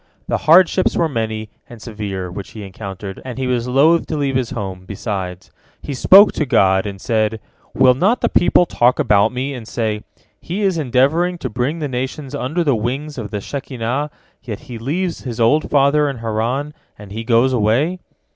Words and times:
The 0.27 0.37
hardships 0.49 0.97
were 0.97 1.07
many 1.07 1.51
and 1.69 1.79
severe 1.79 2.31
which 2.31 2.53
he 2.53 2.63
encountered, 2.63 3.21
and 3.23 3.37
he 3.37 3.45
was 3.45 3.67
loth 3.67 4.07
to 4.07 4.17
leave 4.17 4.35
his 4.35 4.49
home, 4.49 4.83
besides. 4.87 5.51
He 5.83 5.93
spoke 5.93 6.31
to 6.31 6.45
God, 6.47 6.87
and 6.87 6.99
said, 6.99 7.39
"Will 7.75 7.93
not 7.93 8.21
the 8.21 8.27
people 8.27 8.65
talk 8.65 8.97
about 8.97 9.31
me, 9.31 9.53
and 9.53 9.67
say, 9.67 10.03
'He 10.39 10.63
is 10.63 10.79
endeavoring 10.79 11.37
to 11.37 11.51
bring 11.51 11.77
the 11.77 11.87
nations 11.87 12.33
under 12.33 12.63
the 12.63 12.73
wings 12.75 13.19
of 13.19 13.29
the 13.29 13.41
Shekinah, 13.41 14.09
yet 14.41 14.61
he 14.61 14.79
leaves 14.79 15.19
his 15.21 15.39
old 15.39 15.69
father 15.69 16.09
in 16.09 16.17
Haran, 16.17 16.73
and 16.97 17.11
he 17.11 17.23
goes 17.23 17.53
away.'" 17.53 17.99